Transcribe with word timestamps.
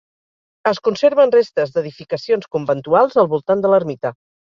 Es 0.69 0.77
conserven 0.85 1.33
restes 1.35 1.73
d'edificacions 1.75 2.47
conventuals 2.57 3.19
al 3.25 3.29
voltant 3.35 3.63
de 3.67 3.73
l'ermita. 3.75 4.13